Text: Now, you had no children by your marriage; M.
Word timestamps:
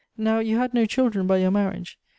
Now, 0.17 0.39
you 0.39 0.57
had 0.57 0.73
no 0.73 0.87
children 0.87 1.27
by 1.27 1.37
your 1.37 1.51
marriage; 1.51 1.99
M. 2.01 2.05